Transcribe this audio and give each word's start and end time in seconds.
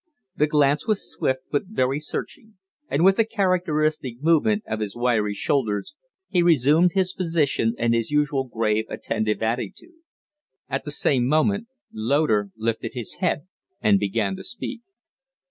The 0.35 0.47
glance 0.47 0.87
was 0.87 1.11
swift 1.11 1.41
but 1.51 1.65
very 1.67 1.99
searching, 1.99 2.55
and 2.89 3.05
with 3.05 3.19
a 3.19 3.23
characteristic 3.23 4.19
movement 4.19 4.63
of 4.65 4.79
his 4.79 4.95
wiry 4.95 5.35
shoulders 5.35 5.93
he 6.27 6.41
resumed 6.41 6.93
his 6.95 7.13
position 7.13 7.75
and 7.77 7.93
his 7.93 8.09
usual 8.09 8.45
grave, 8.45 8.85
attentive 8.89 9.43
attitude. 9.43 9.99
At 10.67 10.85
the 10.85 10.91
same 10.91 11.27
moment 11.27 11.67
Loder 11.93 12.49
lifted 12.57 12.95
his 12.95 13.17
head 13.19 13.45
and 13.79 13.99
began 13.99 14.35
to 14.37 14.43
speak. 14.43 14.81